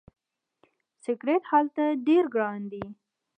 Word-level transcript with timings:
سیګرټ 1.03 1.43
هلته 1.51 1.83
ډیر 2.07 2.23
ګران 2.35 2.61
دي. 2.71 2.83